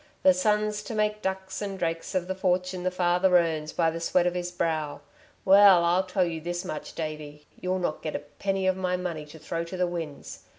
[0.23, 3.99] "The son's to make ducks and drakes of the fortune the father earns by the
[3.99, 5.01] sweat of his brow.
[5.45, 9.27] Well, I'll tell you this much, Davey, you'll not get a penny of my money
[9.27, 10.39] to throw to the winds.